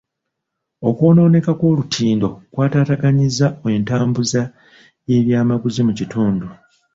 [0.89, 4.41] Okwonooneka kw'olutindo kwataataaganyizza entambuza
[5.09, 6.47] y'ebyamaguzi mu kitundu.